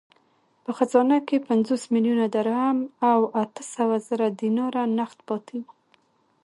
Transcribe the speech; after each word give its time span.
په 0.63 0.71
خزانه 0.77 1.17
کې 1.27 1.45
پنځوس 1.49 1.83
میلیونه 1.93 2.25
درم 2.35 2.77
او 3.11 3.19
اته 3.43 3.63
سوه 3.75 3.95
زره 4.07 4.27
دیناره 4.41 4.83
نغد 4.97 5.19
پاته 5.27 5.53
وو. 5.59 5.65